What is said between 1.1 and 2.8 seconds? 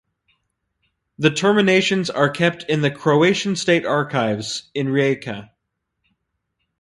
The Terminations are kept